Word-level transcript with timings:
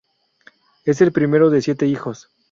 Es 0.83 0.99
el 1.01 1.11
primero 1.11 1.51
de 1.51 1.61
siete 1.61 1.85
hijos. 1.85 2.31